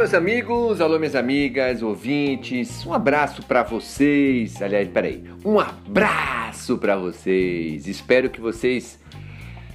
[0.00, 4.62] meus amigos, alô, minhas amigas, ouvintes, um abraço para vocês.
[4.62, 7.86] Aliás, peraí, um abraço para vocês.
[7.86, 8.98] Espero que vocês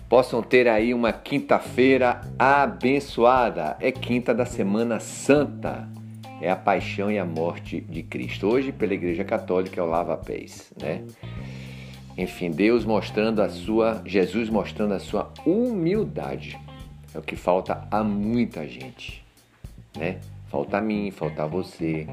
[0.09, 3.77] possam ter aí uma quinta-feira abençoada.
[3.79, 5.87] É quinta da Semana Santa,
[6.41, 8.47] é a paixão e a morte de Cristo.
[8.47, 11.03] Hoje, pela Igreja Católica, é o lava-pés, né?
[12.17, 16.57] Enfim, Deus mostrando a sua, Jesus mostrando a sua humildade.
[17.13, 19.24] É o que falta a muita gente
[19.97, 20.19] né?
[20.47, 22.07] Falta a mim, falta a você,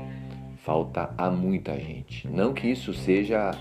[0.59, 2.27] falta a muita gente.
[2.29, 3.53] Não que isso seja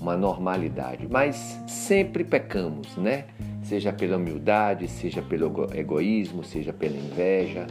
[0.00, 3.24] uma normalidade, mas sempre pecamos, né?
[3.62, 7.66] Seja pela humildade, seja pelo egoísmo, seja pela inveja.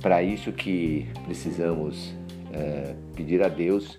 [0.00, 2.14] Para isso que precisamos
[2.52, 3.98] é, pedir a Deus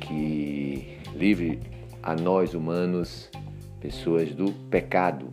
[0.00, 1.60] que livre
[2.02, 3.30] a nós humanos,
[3.80, 5.28] pessoas do pecado,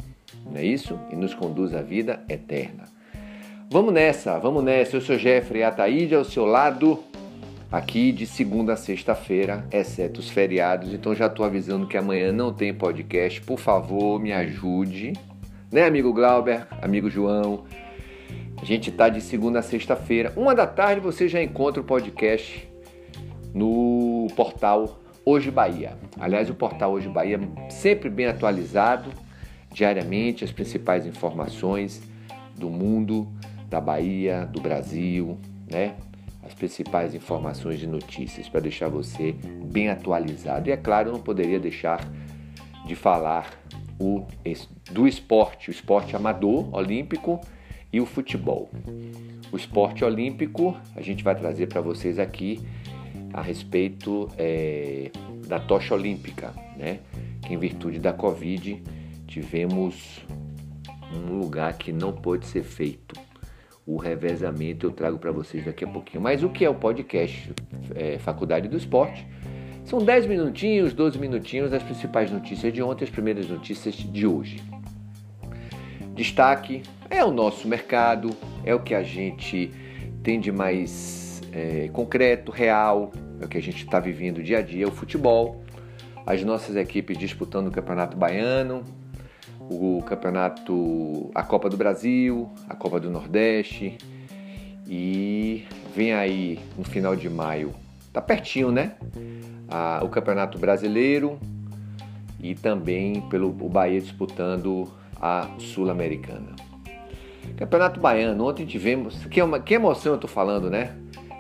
[0.45, 0.99] não é isso?
[1.11, 2.94] E nos conduz à vida eterna.
[3.71, 4.95] Vamos nessa, vamos nessa.
[4.95, 7.03] Eu sou Jeffrey Ataíde, ao seu lado,
[7.71, 10.93] aqui de segunda a sexta-feira, exceto os feriados.
[10.93, 13.41] Então já estou avisando que amanhã não tem podcast.
[13.41, 15.13] Por favor, me ajude.
[15.71, 17.65] Né, amigo Glauber, amigo João?
[18.61, 20.31] A gente está de segunda a sexta-feira.
[20.37, 22.69] Uma da tarde você já encontra o podcast
[23.53, 25.97] no portal Hoje Bahia.
[26.19, 29.09] Aliás, o portal Hoje Bahia sempre bem atualizado,
[29.73, 32.01] diariamente, as principais informações
[32.55, 33.27] do mundo
[33.75, 35.37] da Bahia, do Brasil,
[35.69, 35.95] né?
[36.41, 40.69] As principais informações de notícias para deixar você bem atualizado.
[40.69, 41.99] E é claro, eu não poderia deixar
[42.85, 43.51] de falar
[43.99, 44.25] o,
[44.91, 47.41] do esporte, o esporte amador olímpico
[47.91, 48.69] e o futebol.
[49.51, 52.61] O esporte olímpico a gente vai trazer para vocês aqui
[53.33, 55.11] a respeito é,
[55.47, 56.99] da tocha olímpica, né?
[57.41, 58.81] Que em virtude da Covid
[59.27, 60.21] tivemos
[61.13, 63.24] um lugar que não pôde ser feito
[63.85, 66.21] o revezamento eu trago para vocês daqui a pouquinho.
[66.21, 67.53] Mas o que é o podcast
[67.93, 69.27] é, Faculdade do Esporte?
[69.83, 74.63] São 10 minutinhos, 12 minutinhos das principais notícias de ontem, as primeiras notícias de hoje.
[76.15, 78.31] Destaque é o nosso mercado,
[78.63, 79.71] é o que a gente
[80.23, 84.61] tem de mais é, concreto, real, é o que a gente está vivendo dia a
[84.61, 85.63] dia, o futebol.
[86.25, 88.83] As nossas equipes disputando o Campeonato Baiano,
[89.69, 93.97] o campeonato, a Copa do Brasil, a Copa do Nordeste
[94.87, 95.65] e
[95.95, 97.73] vem aí no final de maio,
[98.13, 98.95] tá pertinho, né?
[99.67, 101.39] Ah, o Campeonato Brasileiro
[102.39, 104.87] e também pelo o Bahia disputando
[105.19, 106.55] a Sul-Americana.
[107.57, 110.95] Campeonato Baiano, ontem tivemos, que, uma, que emoção eu tô falando, né?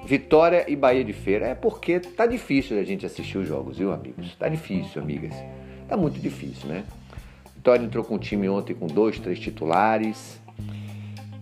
[0.05, 1.47] Vitória e Bahia de Feira.
[1.47, 4.35] É porque tá difícil a gente assistir os jogos, viu, amigos?
[4.35, 5.33] Tá difícil, amigas.
[5.87, 6.83] Tá muito difícil, né?
[7.65, 10.39] Vitória entrou com o time ontem com dois, três titulares.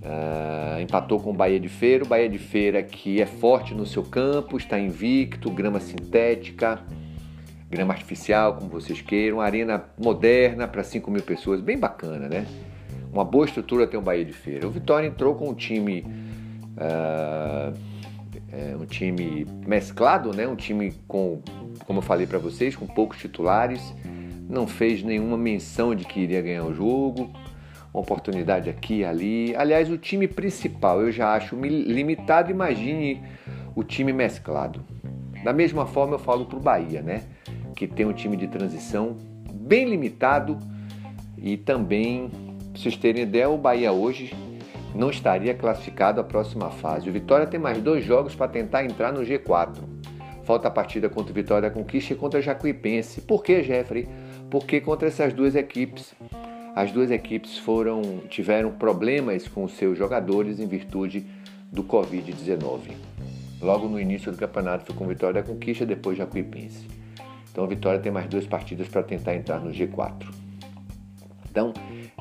[0.01, 2.06] Uh, empatou com o Bahia de Feira.
[2.06, 6.79] O Bahia de Feira que é forte no seu campo, está invicto, grama sintética,
[7.69, 12.47] grama artificial, como vocês queiram, arena moderna para 5 mil pessoas, bem bacana, né?
[13.12, 14.66] Uma boa estrutura tem o Bahia de Feira.
[14.66, 16.06] O Vitória entrou com um time.
[16.78, 17.78] Uh,
[18.50, 20.47] é, um time mesclado, né?
[20.47, 21.41] Um time com,
[21.85, 23.94] como eu falei para vocês, com poucos titulares
[24.49, 27.31] não fez nenhuma menção de que iria ganhar o jogo,
[27.93, 29.55] uma oportunidade aqui e ali.
[29.55, 33.21] Aliás, o time principal eu já acho limitado, imagine
[33.75, 34.83] o time mesclado.
[35.43, 37.23] Da mesma forma eu falo para o Bahia, né?
[37.75, 39.17] Que tem um time de transição
[39.51, 40.57] bem limitado
[41.37, 42.29] e também,
[42.71, 44.33] para vocês terem ideia, o Bahia hoje
[44.95, 47.09] não estaria classificado à próxima fase.
[47.09, 49.79] O Vitória tem mais dois jogos para tentar entrar no G4.
[50.43, 53.21] Falta a partida contra o Vitória da Conquista e contra a Jacuipense.
[53.21, 54.07] Por que, Jeffrey?
[54.53, 56.13] Porque contra essas duas equipes,
[56.75, 61.25] as duas equipes foram tiveram problemas com seus jogadores em virtude
[61.71, 62.91] do Covid-19.
[63.59, 66.87] Logo no início do campeonato foi com Vitória da Conquista, depois Jacuipense.
[67.51, 70.31] Então a Vitória tem mais duas partidas para tentar entrar no G4.
[71.49, 71.73] Então,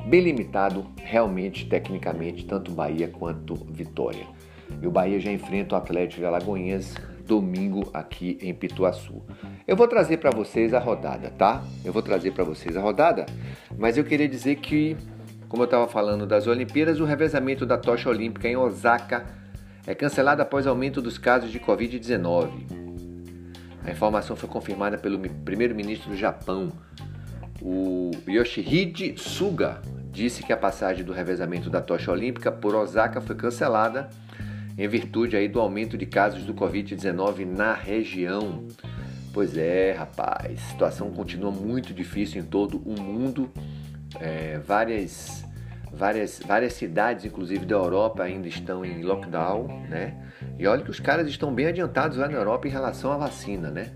[0.03, 4.25] bem limitado realmente, tecnicamente, tanto Bahia quanto Vitória.
[4.81, 6.95] E o Bahia já enfrenta o Atlético de Alagoinhas
[7.25, 9.21] domingo aqui em Pituaçu.
[9.67, 11.63] Eu vou trazer para vocês a rodada, tá?
[11.83, 13.25] Eu vou trazer para vocês a rodada,
[13.77, 14.97] mas eu queria dizer que,
[15.47, 19.25] como eu estava falando das Olimpíadas, o revezamento da tocha olímpica em Osaka
[19.87, 22.51] é cancelado após aumento dos casos de Covid-19.
[23.85, 26.71] A informação foi confirmada pelo primeiro-ministro do Japão,
[27.61, 29.81] o Yoshihide Suga,
[30.11, 34.09] disse que a passagem do revezamento da tocha olímpica por Osaka foi cancelada
[34.77, 38.65] em virtude aí do aumento de casos do Covid-19 na região.
[39.33, 43.51] Pois é, rapaz, a situação continua muito difícil em todo o mundo.
[44.19, 45.43] É, várias,
[45.95, 50.17] Várias, várias cidades, inclusive da Europa, ainda estão em lockdown, né?
[50.57, 53.69] E olha que os caras estão bem adiantados lá na Europa em relação à vacina,
[53.69, 53.91] né?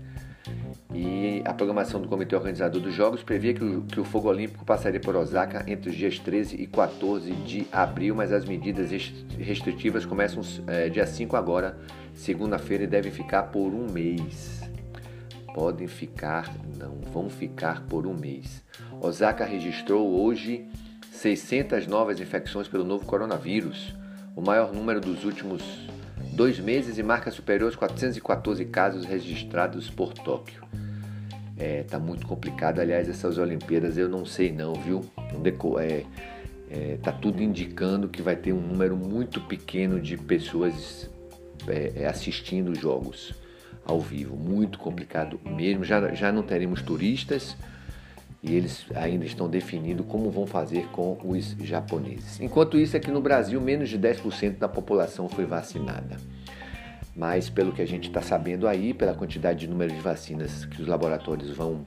[1.00, 4.64] E a programação do comitê organizador dos Jogos previa que o, que o Fogo Olímpico
[4.64, 8.90] passaria por Osaka entre os dias 13 e 14 de abril, mas as medidas
[9.38, 11.78] restritivas começam é, dia 5 agora,
[12.14, 14.68] segunda-feira, e devem ficar por um mês.
[15.54, 18.64] Podem ficar, não, vão ficar por um mês.
[19.00, 20.66] Osaka registrou hoje
[21.12, 23.94] 600 novas infecções pelo novo coronavírus,
[24.34, 25.62] o maior número dos últimos
[26.32, 30.66] dois meses e marca superior aos 414 casos registrados por Tóquio.
[31.58, 35.04] É, tá muito complicado, aliás, essas Olimpíadas eu não sei não, viu?
[35.80, 36.04] É,
[36.70, 41.10] é, tá tudo indicando que vai ter um número muito pequeno de pessoas
[41.66, 43.34] é, é assistindo os jogos
[43.84, 45.82] ao vivo, muito complicado mesmo.
[45.82, 47.56] Já, já não teremos turistas,
[48.42, 52.40] e eles ainda estão definindo como vão fazer com os japoneses.
[52.40, 56.16] Enquanto isso, aqui no Brasil, menos de 10% da população foi vacinada.
[57.18, 60.80] Mas, pelo que a gente está sabendo aí, pela quantidade de número de vacinas que
[60.80, 61.84] os laboratórios vão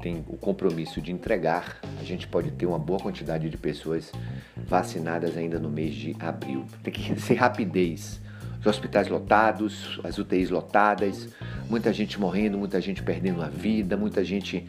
[0.00, 4.10] ter o compromisso de entregar, a gente pode ter uma boa quantidade de pessoas
[4.56, 6.64] vacinadas ainda no mês de abril.
[6.82, 8.18] Tem que ser rapidez.
[8.58, 11.28] Os hospitais lotados, as UTIs lotadas,
[11.68, 14.66] muita gente morrendo, muita gente perdendo a vida, muita gente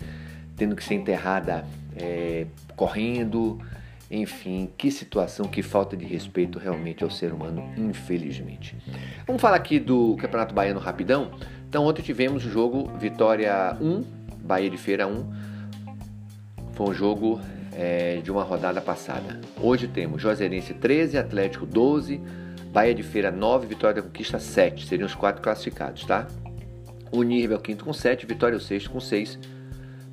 [0.57, 1.63] tendo que ser enterrada
[1.95, 2.45] é,
[2.75, 3.57] correndo,
[4.09, 8.75] enfim, que situação, que falta de respeito realmente ao ser humano, infelizmente.
[9.25, 11.31] Vamos falar aqui do Campeonato Baiano rapidão.
[11.67, 14.03] Então, ontem tivemos o jogo Vitória 1,
[14.43, 15.29] Bahia de Feira 1.
[16.71, 17.41] Foi um jogo
[17.73, 19.41] é, de uma rodada passada.
[19.61, 22.21] Hoje temos Juazeirense 13, Atlético 12,
[22.71, 24.85] Bahia de Feira 9, Vitória da Conquista 7.
[24.85, 26.27] Seriam os quatro classificados, tá?
[27.11, 29.37] O Nirva é o quinto com 7, Vitória é o sexto com 6.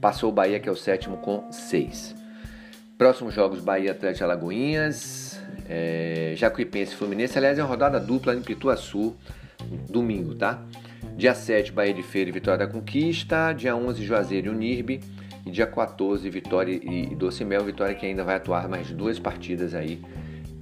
[0.00, 2.23] Passou o Bahia, que é o sétimo, com 6.
[2.96, 7.36] Próximos jogos: Bahia Atlético Alagoinhas, é, Jacuipense Fluminense.
[7.36, 9.16] Aliás, é uma rodada dupla em Pituaçu,
[9.88, 10.62] domingo, tá?
[11.16, 13.52] Dia 7, Bahia de Feira e Vitória da Conquista.
[13.52, 15.00] Dia 11, Juazeiro e Unirbe.
[15.46, 17.64] E dia 14, Vitória e Doce Mel.
[17.64, 20.00] Vitória que ainda vai atuar mais duas partidas aí.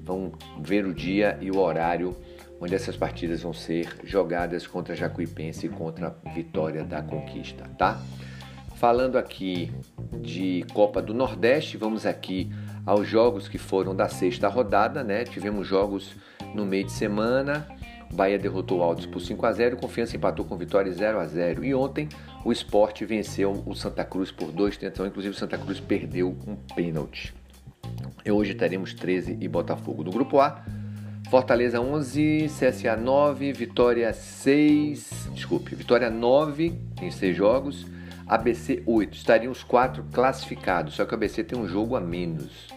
[0.02, 2.16] Vão ver o dia e o horário
[2.60, 8.00] onde essas partidas vão ser jogadas contra Jacuipense e contra Vitória da Conquista, tá?
[8.82, 9.70] Falando aqui
[10.20, 12.50] de Copa do Nordeste, vamos aqui
[12.84, 15.22] aos jogos que foram da sexta rodada, né?
[15.22, 16.16] Tivemos jogos
[16.52, 17.64] no meio de semana.
[18.12, 21.64] Bahia derrotou o Altos por 5 a 0, Confiança empatou com Vitória 0 a 0
[21.64, 22.08] e ontem
[22.44, 26.56] o Esporte venceu o Santa Cruz por dois tentações, inclusive o Santa Cruz perdeu um
[26.74, 27.32] pênalti.
[28.24, 30.02] E hoje teremos 13 e Botafogo.
[30.02, 30.60] Do grupo A,
[31.30, 37.86] Fortaleza 11, CSA 9, Vitória 6, desculpe, Vitória 9 em 6 jogos,
[38.26, 39.16] ABC 8.
[39.16, 42.68] Estariam os quatro classificados, só que o ABC tem um jogo a menos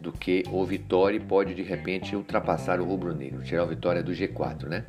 [0.00, 4.02] do que o Vitória e pode de repente ultrapassar o Rubro Negro, tirar o Vitória
[4.02, 4.84] do G4, né?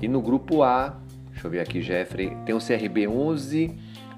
[0.00, 0.98] E no grupo A,
[1.30, 3.76] deixa eu ver aqui, Jeffrey, tem o CRB 11,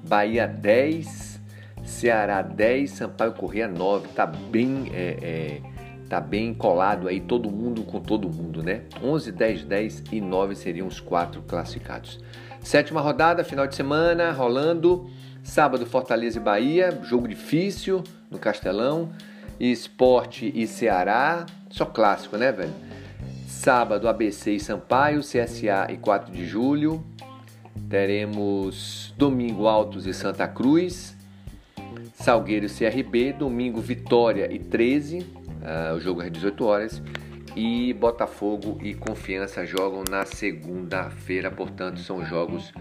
[0.08, 1.40] Bahia 10,
[1.84, 4.08] Ceará 10, Sampaio Corrêa 9.
[4.08, 5.60] Tá bem, é, é,
[6.08, 8.82] tá bem colado aí todo mundo com todo mundo, né?
[9.02, 12.20] 11, 10, 10 e 9 seriam os quatro classificados.
[12.62, 15.10] Sétima rodada, final de semana, rolando.
[15.42, 19.10] Sábado, Fortaleza e Bahia, jogo difícil no Castelão.
[19.58, 22.72] Esporte e Ceará, só clássico, né, velho?
[23.46, 27.04] Sábado, ABC e Sampaio, CSA e 4 de julho.
[27.88, 31.16] Teremos domingo, Altos e Santa Cruz.
[32.14, 33.32] Salgueiro e CRB.
[33.32, 35.18] Domingo, Vitória e 13.
[35.18, 35.24] Uh,
[35.64, 37.02] ah, o jogo é às 18 horas
[37.54, 42.72] e Botafogo e Confiança jogam na segunda-feira, portanto, são jogos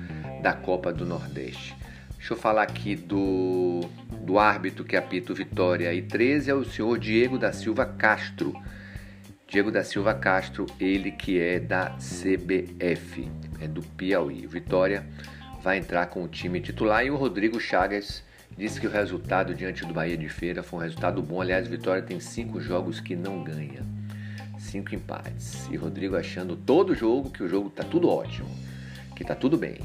[0.42, 1.76] da Copa do Nordeste.
[2.18, 3.82] Deixa eu falar aqui do,
[4.22, 8.54] do árbitro que apita o Vitória e 13 é o senhor Diego da Silva Castro.
[9.48, 14.46] Diego da Silva Castro, ele que é da CBF, é do Piauí.
[14.46, 15.06] Vitória
[15.62, 18.24] vai entrar com o time titular e o Rodrigo Chagas
[18.58, 21.42] disse que o resultado diante do Bahia de Feira foi um resultado bom.
[21.42, 24.01] Aliás, Vitória tem cinco jogos que não ganha
[24.62, 25.68] cinco empates.
[25.72, 28.50] E Rodrigo achando todo jogo que o jogo tá tudo ótimo,
[29.16, 29.80] que tá tudo bem,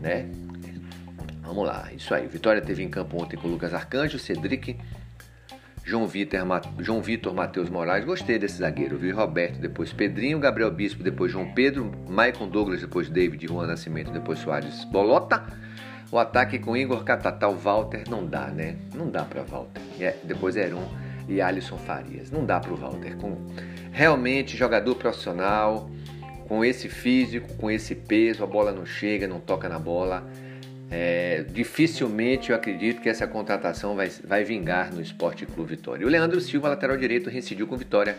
[0.00, 0.28] né?
[1.42, 2.26] Vamos lá, isso aí.
[2.26, 4.76] Vitória teve em campo ontem com Lucas Arcanjo, Cedric,
[5.82, 6.40] João Vitor,
[6.78, 8.04] João Vitor, Matheus Moraes.
[8.04, 9.16] Gostei desse zagueiro, viu?
[9.16, 14.38] Roberto, depois Pedrinho, Gabriel Bispo, depois João Pedro, Maicon Douglas, depois David, Juan Nascimento, depois
[14.38, 15.42] Soares Bolota.
[16.10, 18.76] O ataque com Igor Catatal, Walter, não dá, né?
[18.94, 19.80] Não dá para Walter.
[19.98, 20.86] É, depois Heron
[21.28, 22.30] e Alisson Farias.
[22.30, 23.16] Não dá para o Walter.
[23.16, 23.36] Com
[23.92, 25.90] realmente jogador profissional,
[26.48, 30.26] com esse físico, com esse peso, a bola não chega, não toca na bola.
[30.90, 36.06] É, dificilmente eu acredito que essa contratação vai, vai vingar no Esporte Clube Vitória.
[36.06, 38.16] O Leandro Silva, lateral direito, reincidiu com Vitória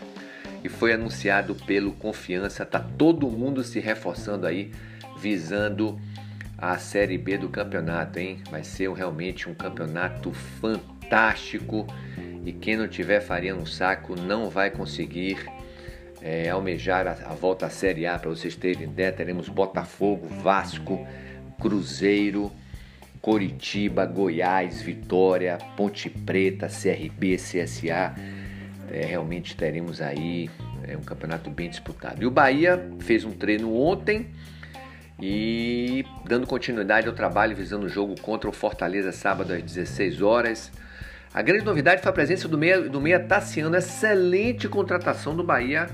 [0.62, 2.64] e foi anunciado pelo Confiança.
[2.64, 4.70] Tá todo mundo se reforçando aí,
[5.18, 5.98] visando
[6.56, 8.38] a Série B do campeonato, hein?
[8.50, 11.86] Vai ser realmente um campeonato fantástico
[12.50, 15.38] e quem não tiver farinha no saco não vai conseguir
[16.20, 18.18] é, almejar a, a, volta à Série A.
[18.18, 21.06] Para vocês terem ideia, teremos Botafogo, Vasco,
[21.60, 22.50] Cruzeiro,
[23.22, 28.16] Coritiba, Goiás, Vitória, Ponte Preta, CRB, CSA.
[28.90, 30.50] É, realmente teremos aí
[30.88, 32.20] é, um campeonato bem disputado.
[32.20, 34.26] E o Bahia fez um treino ontem
[35.22, 40.72] e dando continuidade ao trabalho visando o jogo contra o Fortaleza sábado às 16 horas.
[41.32, 45.88] A grande novidade foi a presença do meia, do meia Tassiano, excelente contratação do Bahia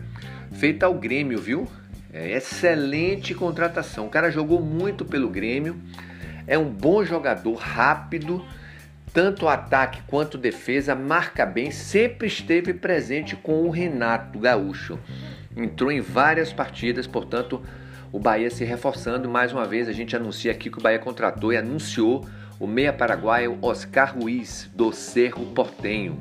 [0.53, 1.69] feita ao Grêmio, viu?
[2.11, 4.07] É, excelente contratação.
[4.07, 5.77] O cara jogou muito pelo Grêmio,
[6.47, 8.43] é um bom jogador, rápido,
[9.13, 14.99] tanto ataque quanto defesa, marca bem, sempre esteve presente com o Renato Gaúcho.
[15.55, 17.63] Entrou em várias partidas, portanto,
[18.11, 19.29] o Bahia se reforçando.
[19.29, 22.27] Mais uma vez, a gente anuncia aqui que o Bahia contratou e anunciou
[22.59, 26.19] o meia paraguaio Oscar Ruiz, do Cerro Portenho.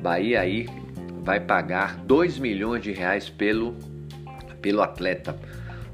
[0.00, 0.66] Bahia aí
[1.22, 3.76] vai pagar 2 milhões de reais pelo,
[4.62, 5.36] pelo atleta.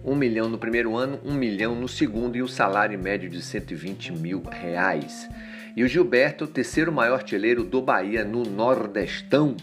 [0.05, 3.31] 1 um milhão no primeiro ano, 1 um milhão no segundo e o salário médio
[3.31, 5.29] de 120 mil reais.
[5.75, 9.57] E o Gilberto, terceiro maior artilheiro do Bahia no Nordestão,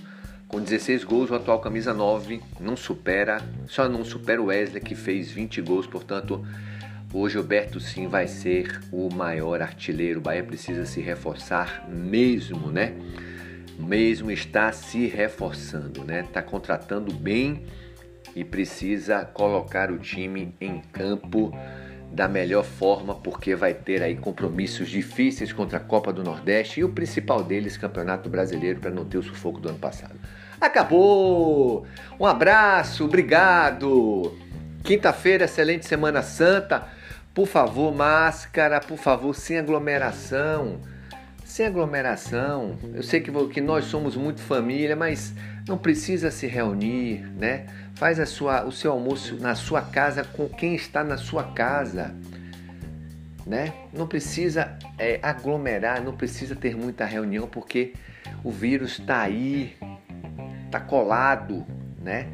[0.48, 4.96] com 16 gols, o atual camisa 9 não supera, só não supera o Wesley que
[4.96, 6.46] fez 20 gols, portanto
[7.14, 10.20] o Gilberto sim vai ser o maior artilheiro.
[10.20, 12.94] O Bahia precisa se reforçar mesmo, né?
[13.78, 16.22] Mesmo está se reforçando, né?
[16.22, 17.66] Está contratando bem
[18.36, 21.52] e precisa colocar o time em campo
[22.12, 26.84] da melhor forma, porque vai ter aí compromissos difíceis contra a Copa do Nordeste e
[26.84, 30.16] o principal deles, Campeonato Brasileiro, para não ter o sufoco do ano passado.
[30.60, 31.86] Acabou!
[32.20, 34.38] Um abraço, obrigado!
[34.84, 37.01] Quinta-feira, excelente Semana Santa.
[37.34, 40.82] Por favor, máscara, por favor, sem aglomeração.
[41.46, 42.78] Sem aglomeração.
[42.94, 45.34] Eu sei que, que nós somos muito família, mas
[45.68, 47.68] não precisa se reunir, né?
[47.96, 52.14] Faz a sua, o seu almoço na sua casa com quem está na sua casa.
[53.46, 53.74] Né?
[53.92, 57.94] Não precisa é, aglomerar, não precisa ter muita reunião, porque
[58.44, 59.76] o vírus está aí,
[60.66, 61.66] está colado,
[62.00, 62.28] né?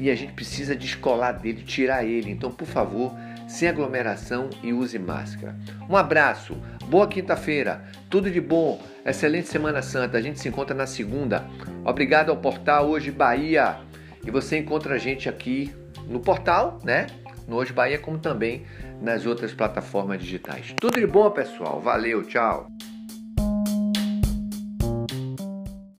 [0.00, 2.30] E a gente precisa descolar dele, tirar ele.
[2.30, 3.12] Então, por favor,
[3.48, 5.56] sem aglomeração e use máscara.
[5.88, 10.18] Um abraço, boa quinta-feira, tudo de bom, excelente Semana Santa.
[10.18, 11.46] A gente se encontra na segunda.
[11.84, 13.78] Obrigado ao portal Hoje Bahia.
[14.24, 15.74] E você encontra a gente aqui
[16.08, 17.06] no portal, né?
[17.46, 18.64] No Hoje Bahia, como também
[19.02, 20.74] nas outras plataformas digitais.
[20.80, 21.80] Tudo de bom, pessoal.
[21.80, 22.73] Valeu, tchau.